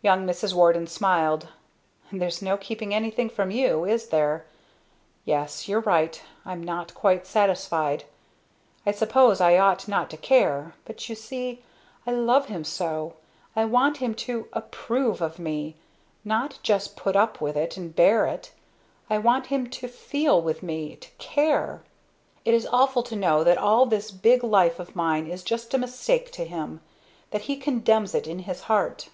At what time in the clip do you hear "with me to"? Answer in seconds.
20.40-21.08